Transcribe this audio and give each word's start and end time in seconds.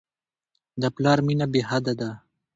د 0.81 0.83
پلار 0.95 1.17
مینه 1.27 1.45
بېحده 1.53 1.93
ده. 1.99 2.09